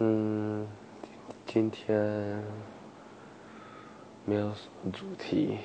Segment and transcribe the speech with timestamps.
[0.00, 0.66] 嗯，
[1.46, 2.42] 今天
[4.24, 5.58] 没有什么主题，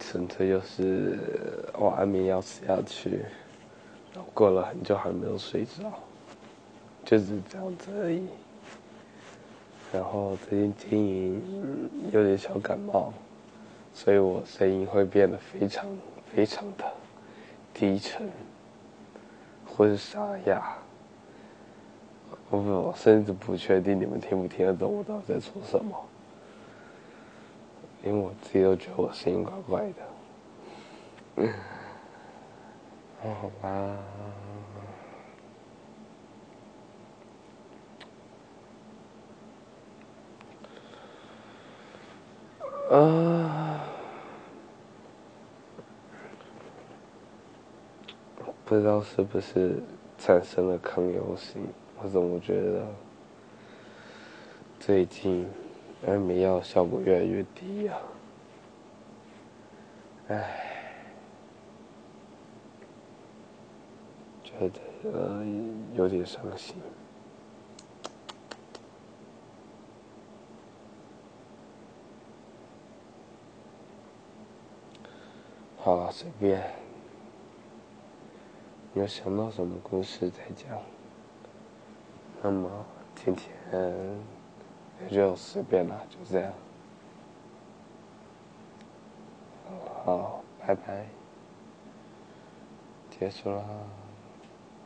[0.00, 1.16] 纯粹就是
[1.78, 3.24] 我安眠药吃下去，
[4.12, 5.92] 然后过了很久还没有睡着，
[7.04, 8.26] 就是这样子而已。
[9.92, 13.12] 然后最近经营有点小感冒，
[13.94, 15.86] 所以我声音会变得非常
[16.34, 16.84] 非常的
[17.72, 18.28] 低沉，
[19.64, 20.76] 或是沙哑。
[22.50, 25.96] 我我甚至不确定你们听不听得懂我到底在说什么，
[28.02, 29.94] 因为我自己都觉得我声音怪怪的。
[31.36, 31.52] 嗯，
[33.22, 33.68] 好吧。
[42.90, 43.84] 啊，
[48.64, 49.80] 不知道是不是
[50.18, 51.64] 产生了抗忧性。
[52.02, 52.86] 我怎么觉得
[54.78, 55.46] 最近
[56.06, 57.98] 安眠药效果越来越低呀？
[60.28, 60.66] 唉，
[64.42, 64.80] 觉得
[65.12, 65.44] 呃
[65.94, 66.74] 有点伤心。
[75.76, 76.62] 好了，随便。
[78.94, 80.80] 你要想到什么故事再讲？
[82.42, 82.70] 那么
[83.14, 83.50] 今天
[85.02, 86.52] 也就随便了，就这样。
[90.04, 91.06] 好，拜拜，
[93.10, 93.64] 结束了。